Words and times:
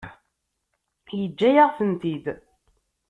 Yeǧǧa-yaɣ-tent-id. 1.19 2.25